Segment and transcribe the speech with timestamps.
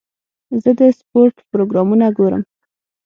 [0.63, 2.43] زه د سپورټ پروګرامونه ګورم.